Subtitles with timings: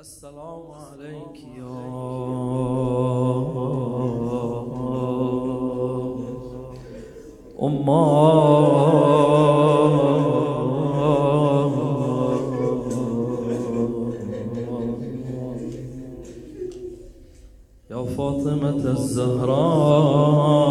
[0.00, 1.64] السلام عليك يا
[17.90, 20.65] يا فاطمة الزهراء.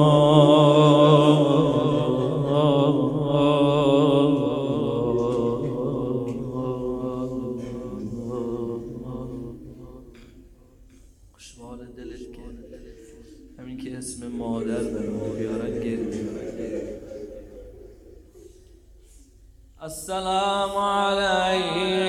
[19.86, 22.05] السلام عليكم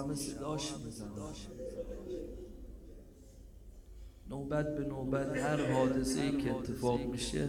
[0.00, 1.10] همه صداش می‌زنن
[4.30, 7.48] نوبت به نوبت هر حادثه ای که اتفاق میشه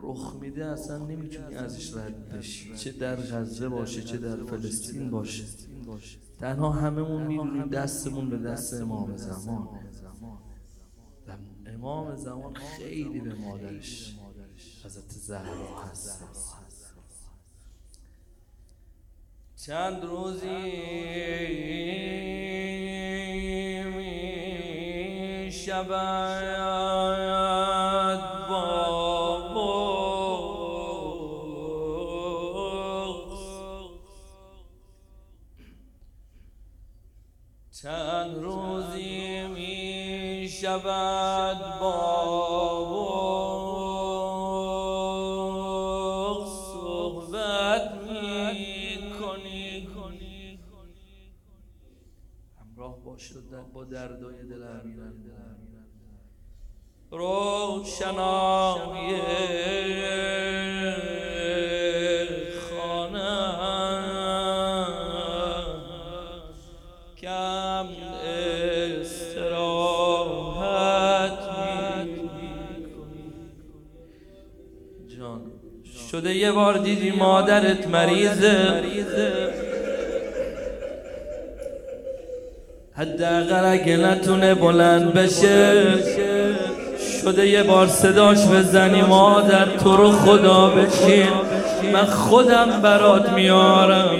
[0.00, 2.76] رخ میده اصلا نمی‌تونی ازش رد بشی.
[2.76, 5.44] چه در غزه باشه چه در فلسطین باشه.
[6.40, 9.68] تنها هممون می‌دونیم دستمون به دست امام زمان.
[11.66, 14.18] امام زمان خیلی به مادرش
[14.84, 16.52] حضرت زهرا حساس
[19.70, 20.70] چاند روزی.
[25.50, 27.49] شبایا.
[76.20, 78.56] شده یه بار دیدی مادرت مریضه.
[82.96, 85.82] حداقل اگه نتونه بلند بشه
[87.22, 91.28] شده یه بار صداش بزنی مادر تو رو خدا بشین
[91.92, 94.10] من خودم برات میارم.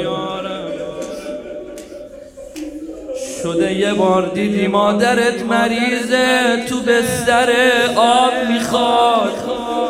[3.42, 7.52] شده یه بار دیدی مادرت مریضه تو بستر
[7.96, 9.89] آب می‌خواد.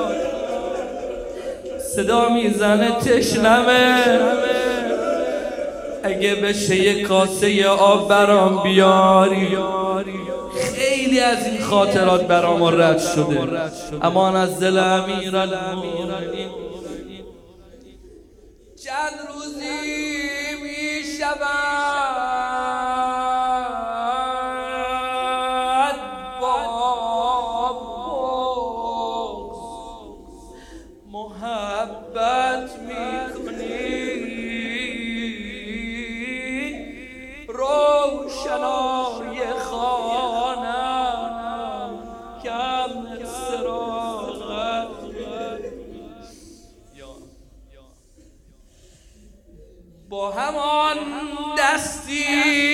[2.00, 4.20] صدا می‌زنه تشنمه.
[6.02, 9.58] اگه بشه یه کاسه آب برام بیاری.
[10.74, 13.60] خیلی از این خاطرات برام رد شده.
[14.02, 15.30] امان از دل امیر
[18.84, 19.80] چند روزی
[20.62, 21.02] می
[38.10, 40.60] روشنای خانم
[42.44, 44.88] کم استراحت
[50.08, 50.98] با همان
[51.58, 52.69] دستی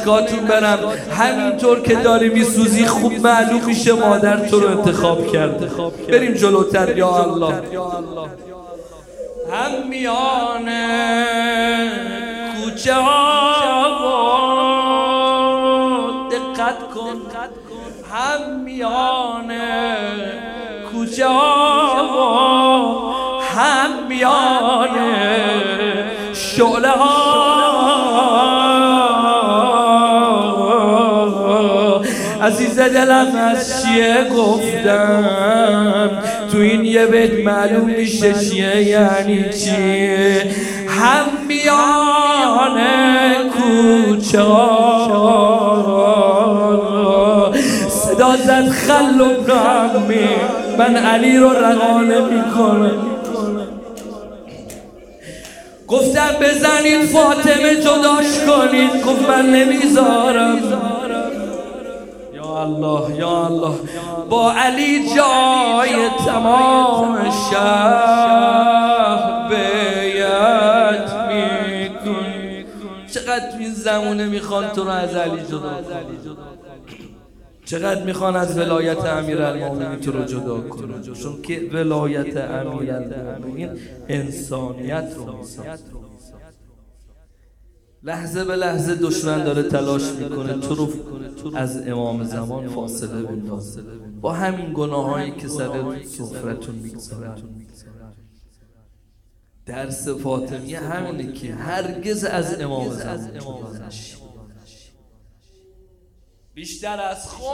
[0.00, 0.78] اشکاتون برم.
[1.18, 5.70] همینطور که داری میسوزی خوب معلوم میشه مادر تو رو انتخاب کرده.
[6.08, 7.54] بریم جلوتر یا الله.
[9.52, 10.86] هم میانه
[12.64, 12.94] کوچه
[16.30, 17.16] دقت کن.
[18.12, 19.96] هم میانه
[20.92, 21.28] کوچه
[23.54, 25.10] هم میانه
[26.34, 27.19] شعله ها
[32.60, 36.10] عزیز دلم از چیه گفتم؟
[36.52, 40.50] تو این یه بیت معلوم میشه چیه یعنی چیه؟
[40.88, 42.78] هم میان
[43.48, 44.38] کوچه
[47.88, 49.34] صدا زد خل و
[50.78, 52.98] من علی رو رقانه می‌کنم.
[55.88, 59.02] گفتم بزنید فاطمه جداش کنید.
[59.04, 60.99] گفت من نمی‌ذارم.
[62.60, 63.74] الله یا الله.
[64.30, 72.26] با علی جای تمام شهر بیت میکن
[73.14, 75.70] چقدر این زمونه می‌خوان تو رو از علی جدا
[77.64, 83.70] چقدر می‌خوان از ولایت امیر المومنین تو رو جدا کنن؟ چون که ولایت امیر المومنین
[84.08, 85.78] انسانیت رو می‌سازه
[88.02, 90.58] لحظه به لحظه دشمن داره تلاش می‌کنه.
[90.58, 90.88] تو رو
[91.56, 93.82] از امام زمان فاصله بندازه
[94.20, 97.42] با همین گناهایی که سر سفرتون می‌گذارن.
[99.66, 103.30] درس فاطمیه همینه که هرگز از امام زمان
[106.54, 107.50] بیشتر از خود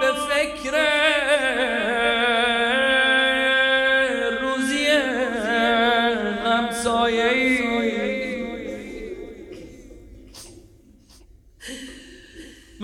[0.00, 1.05] به فکر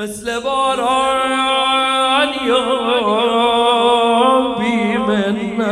[0.03, 2.65] مثل باران یا
[4.59, 5.63] بی منت.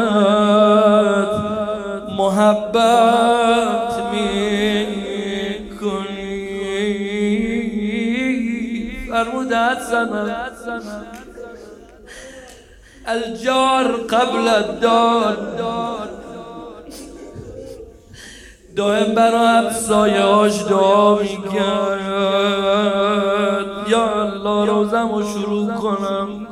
[2.18, 4.86] محبت می
[5.80, 6.50] کنی
[9.10, 10.46] فرمودت زنم.
[13.06, 15.36] الجار قبل الدار.
[18.76, 22.00] دائم برا همسایه هاش دعا می‌کرد.
[23.88, 24.19] یا
[24.64, 26.46] روزم رو شروع کنم.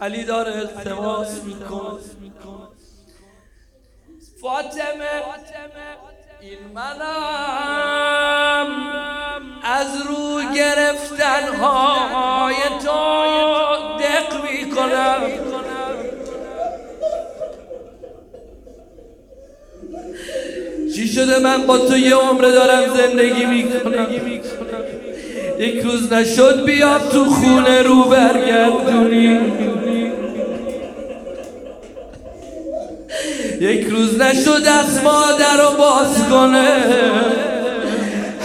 [0.00, 1.98] علی داره التماس میکن
[4.40, 5.24] فاطمه
[6.40, 8.66] این منم
[9.62, 12.54] از رو گرفتن های
[12.84, 12.98] تو
[13.98, 15.20] دق می‌کنم.
[20.94, 24.06] چی شده من با تو یه عمر دارم زندگی می‌کنم؟
[25.60, 29.40] یک روز نشد بیا تو خونه رو برگردونی.
[33.60, 36.68] یک روز نشد از مادر رو باز کنه.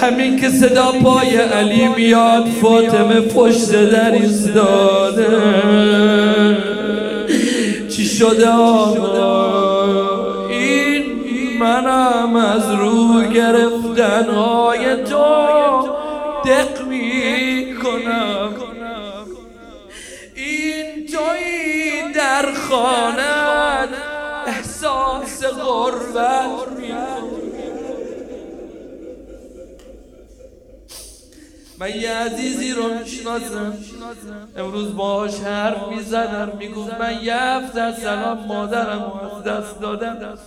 [0.01, 5.27] همین که صدا پای علی میاد فاطمه پشت در ایستاده.
[7.89, 11.03] چی شده آقا؟ این
[11.59, 15.54] منم از رو گرفتن های تو.
[22.75, 23.89] خانه
[24.45, 26.49] احساس غربت
[31.79, 33.77] من یه عزیزی رو می‌شناسم.
[34.57, 40.37] امروز باش حرف می‌زدم می‌گفت من یه هفته سلام مادرم از دست دادم.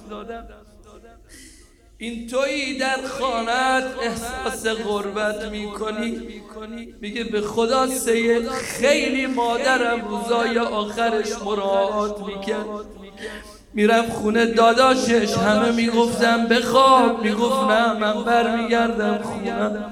[2.00, 11.32] این تویی در خانت احساس غربت می‌کنی؟ میگه به خدا سید خیلی مادرم روزای آخرش
[11.44, 12.66] مراعات می‌کرد.
[13.74, 17.24] میرم خونه داداشش همه می‌گفتم بخواب.
[17.24, 19.84] می‌گفت نه من برمیگردم خونه.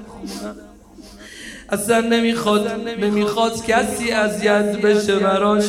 [1.69, 2.71] اصلا نمی‌خواد
[3.01, 5.63] نمی‌خواد کسی اذیت بشه براش.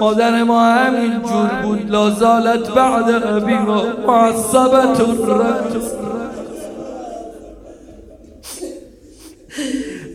[0.00, 1.90] مادر ما همین جور بود.
[1.90, 5.00] لازالت بعد ابی و معصبت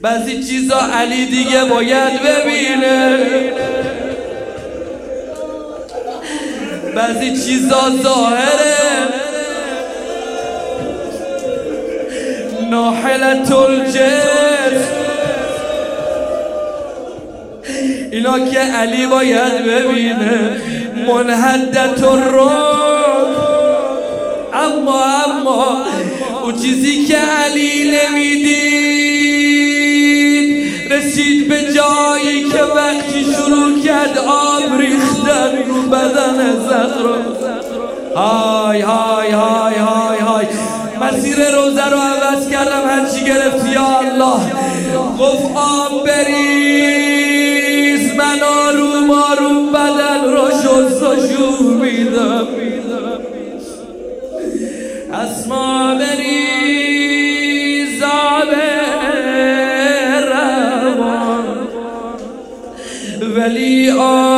[0.01, 3.19] بعضی چیزا علی دیگه باید ببینه.
[6.95, 8.73] بعضی چیزا ظاهره.
[12.69, 14.92] ناحلت الجسم.
[18.13, 20.61] اینا که علی باید ببینه
[21.07, 22.53] منحدت الروح
[24.53, 25.77] اما اما
[26.43, 28.53] اون چیزی که علی نمی‌دید
[30.91, 37.17] رسید به جایی که وقتی شروع کرد آب ریختن رو بدن زهرا.
[38.15, 40.45] های های های های های.
[41.01, 44.39] مسیر روزه رو عوض کردم هرچی گرفت یا الله.
[45.19, 47.12] گفت آب بریز من
[49.11, 52.47] آروم بدن رو شست و شور میدم.
[55.13, 57.23] اسما بریز
[58.03, 58.49] آب
[60.29, 61.45] روان.
[63.35, 64.32] ولی آب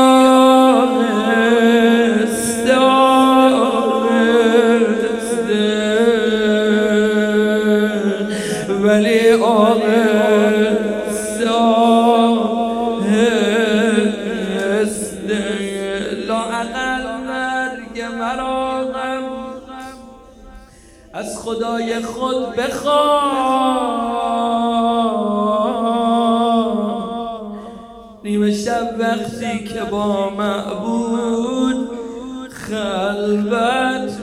[32.67, 34.15] خلوت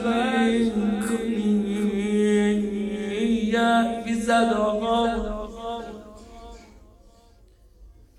[4.25, 5.07] زد آقا.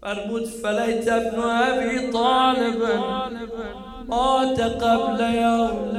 [0.01, 2.83] فرمود فلیت ابن ابی طالب.
[4.09, 5.97] مات قبل یوم.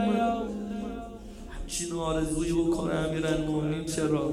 [1.54, 4.30] همچین آرزوی بکنه امیرن مومنین چرا؟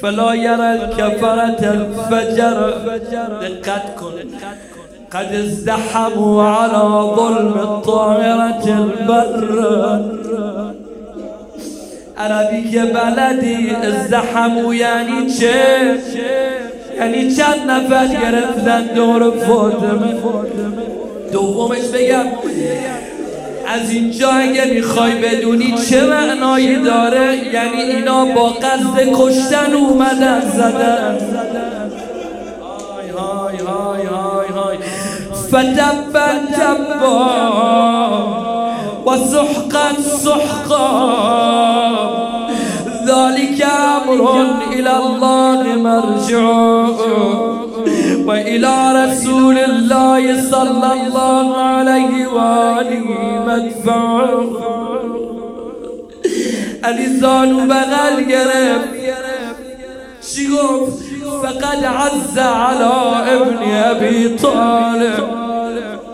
[0.00, 2.58] فلا یر الكفرت الفجر.
[3.40, 4.12] دقت کن.
[5.16, 10.00] قد ازدحموا على ظلم الطائرة البر.
[12.18, 15.54] عربی بلدی ازدحمو یعنی چه؟
[16.98, 20.14] یعنی چند نفر گرفتن دور فاطمه
[21.32, 22.24] دومش بگم
[23.66, 31.18] از اینجا اگه می‌خوای بدونی چه معنایی داره؟ یعنی اینا با قصد کشتن اومدن زدن.
[35.56, 37.16] فتبا تبا
[39.06, 39.88] و سحقا
[43.06, 43.60] ذلك
[43.96, 46.48] أمر إلى الله مرجع.
[48.26, 53.08] وإلى رسول الله صلى الله عليه وآله
[53.46, 54.24] مدفع.
[56.84, 57.06] علی
[57.70, 58.90] بغل گرفت
[60.20, 60.46] چی
[61.42, 62.92] فقد عز على
[63.32, 65.45] ابن أبي طالب.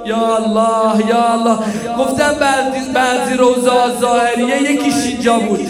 [0.07, 1.59] یا الله یا الله.
[1.99, 5.61] گفتم بعضی بعضی روزا ظاهریه یکیش اینجا بود.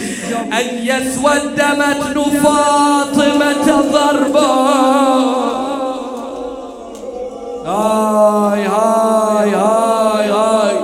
[0.53, 3.55] ان یسود متن فاطمه
[3.93, 4.53] ضربا.
[7.67, 10.77] های های های های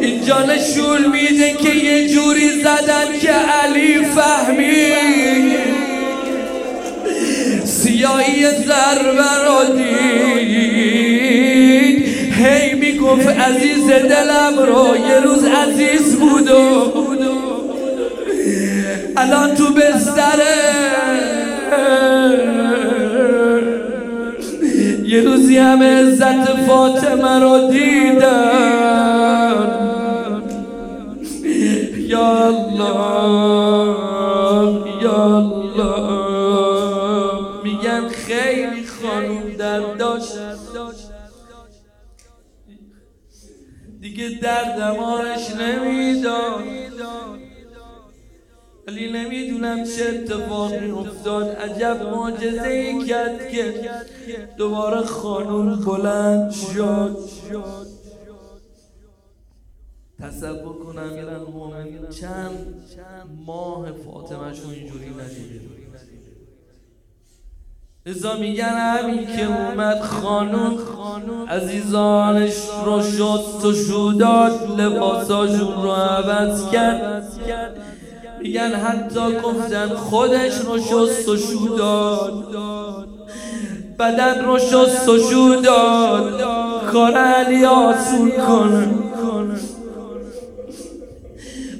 [0.00, 5.72] اینجا نشون میده که یه جوری زدن که علی فهمید.
[7.64, 9.74] سیاهی ضربه رو
[13.14, 16.92] می‌گفت عزیز دلم رو یه روز عزیز بود و
[19.16, 20.62] الان تو بستره.
[25.04, 29.56] یه روزی همه عزت فاطمه رو دیدن.
[31.96, 33.61] یا الله.
[44.42, 46.62] در دمارش نمی‌داد.
[48.86, 51.48] ولی نمی‌دونم چه اتفاقی افتاد.
[51.56, 53.74] عجب معجزه ای کرد که
[54.56, 57.18] دوباره خانون بلند شد.
[60.20, 61.10] تصور کنم
[61.52, 62.82] مومن چند
[63.46, 65.81] ماه فاطمه اینجوری ندیده
[68.06, 70.78] ازا میگن همین که اومد خانون
[71.48, 72.54] عزیزانش
[72.84, 77.32] رو شد و شوداد لباساشون رو عوض کرد.
[78.40, 82.56] میگن حتی گفتن خودش رو شست و شوداد.
[83.98, 86.40] بدن رو شست و شوداد.
[86.92, 88.88] کار علی آسون کنه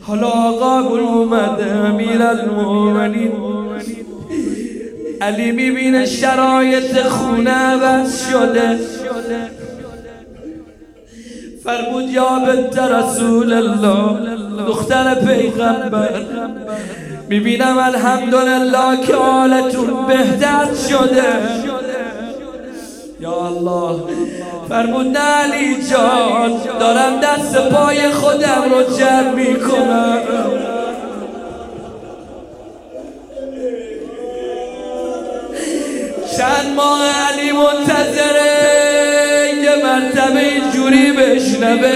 [0.01, 3.52] حالا آقا اومده امیر المومنین
[5.23, 8.79] علی می‌بینه شرایط خونه عوض شده.
[11.65, 14.19] فرمود یا بنت رسول الله
[14.67, 16.11] دختر پیغمبر.
[17.29, 21.33] می‌بینم الحمدلله که حالتون بهتر شده.
[23.21, 24.01] یا الله
[24.69, 30.19] فرمود علی جان دارم دست پای خودم رو جمع می‌کنم.
[36.63, 38.53] چند ماه علی منتظره
[39.63, 41.93] یه مرتبه اینجوری بشنبه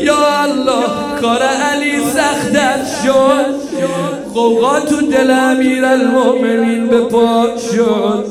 [0.00, 0.84] یا الله
[1.20, 3.46] کار علی سختت شد.
[4.34, 8.26] قوقا تو دل امیر المؤمنین به پا شد.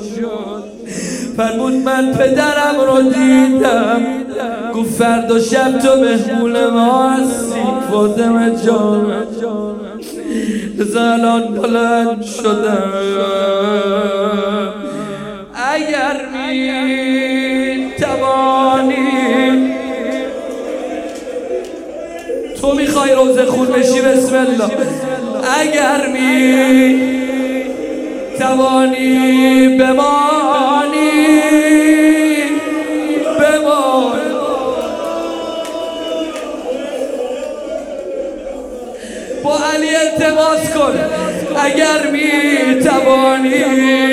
[1.38, 4.02] فرمود من پدرم رو دیدم.
[4.76, 7.62] گفت فردا شب تو مهمون ما هستی.
[7.92, 9.24] فاطمه جان.
[10.78, 12.92] زلان بلند شدم.
[15.74, 19.74] اگر می توانی
[22.62, 24.72] تو می‌خوای روزه خون بشی بسم الله.
[25.60, 27.02] اگر می
[28.40, 31.12] توانی بمانی.
[33.40, 34.20] بمان
[39.44, 41.00] با علی التماس کن.
[41.64, 44.11] اگر می توانی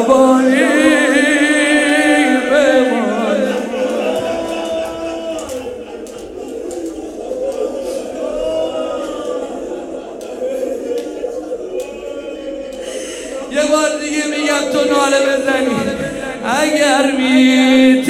[0.00, 0.06] یه
[13.66, 15.76] بار دیگه میگم تو ناله بزنی.
[16.44, 18.02] اگر می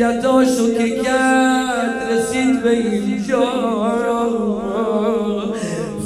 [0.00, 3.42] وسیعتاشو که کرد رسید به اینجا.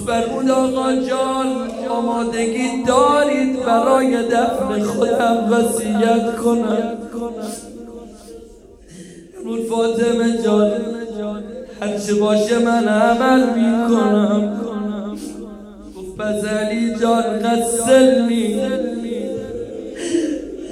[0.06, 1.46] فرمود آقا جان
[1.88, 6.96] آمادگی دارید برای دفن خودم وسیعت کنم.
[9.34, 10.70] فرمود فاطمه جان
[11.80, 14.60] هرچه باشه من عمل می‌کنم.
[15.96, 18.60] گفت پس علی جان قسلنی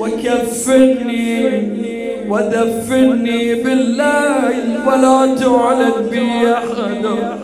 [0.00, 1.81] و کفنی.
[2.30, 7.38] و دفنی باللیل ولا تعلن بی احدا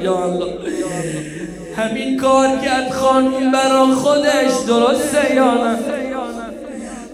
[0.00, 0.52] یا الله.
[1.76, 5.78] همین کار کرد خانوم برا خودش درسته یا نه؟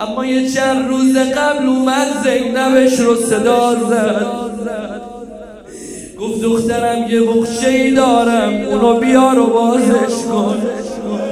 [0.00, 4.26] اما یه چند روز قبل اومد زینبش رو صدا زد.
[6.20, 10.56] گفت دخترم یه بخشه ای دارم اونو بیار و بازش کن.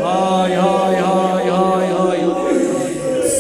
[0.04, 2.18] های های های های های.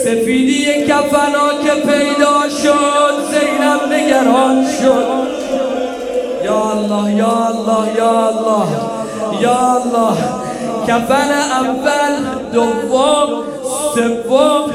[0.04, 5.26] سفیدی کفنا که پیدا شد زینب نگران شد.
[6.44, 8.66] یا الله یا الله یا الله
[9.40, 10.16] یا الله.
[10.88, 11.30] کفن
[11.62, 12.14] اول
[12.52, 13.42] دوم
[13.94, 14.70] سوم.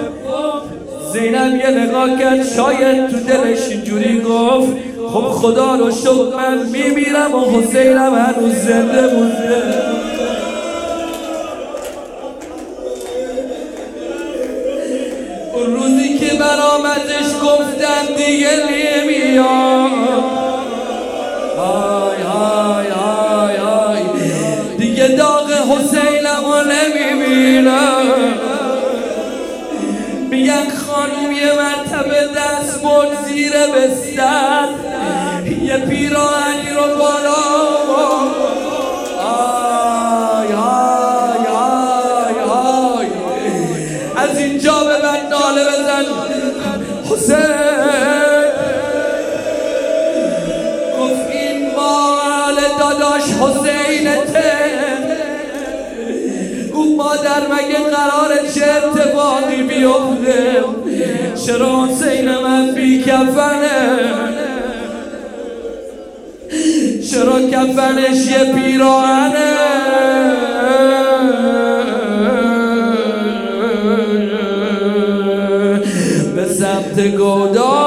[1.13, 4.71] زینب یه نگاه کرد شاید تو دلش اینجوری گفت
[5.13, 10.10] خب خدا رو شکر من میمیرم و حسینم هنوز زنده مونده.
[15.61, 19.91] اون روزی که برآمدش گفتم دیگه نمیام
[21.57, 24.03] های های های های
[24.77, 28.03] دیگه داغ حسینم رو نمی‌بینم
[30.29, 34.67] میگن خانوم یه مرتبه دست برد زیر بستر.
[35.61, 37.20] یه پیراهنی رو بالا
[54.07, 54.41] حسینته
[56.75, 60.63] گفت مادر مگه قراره چه اتفاقی بیفته؟
[61.45, 63.99] چرا حسین من بی کفنه
[67.11, 69.51] چرا کفنش یه پیراهنه؟
[76.35, 77.80] به سمت گودالم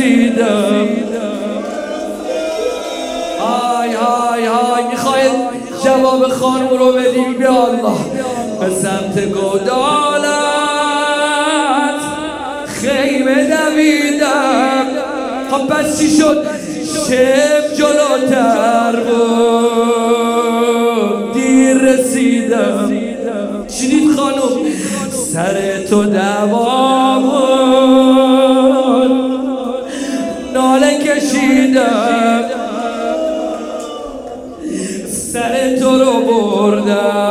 [0.00, 0.88] رسیدم.
[3.40, 5.32] های های های می‌خواید
[5.84, 7.98] جواب خانم رو بدیم بیا الله.
[8.60, 10.30] به سمت گدالت
[12.66, 14.86] خیمه دویدم.
[15.50, 16.46] خب پس چی شد؟
[17.08, 19.72] شب جلوتر بود.
[21.32, 22.92] دیر رسیدم.
[23.68, 24.66] شنید خانم؟
[25.32, 25.56] سر
[25.90, 27.49] تو دوام بود.
[36.79, 37.28] بردم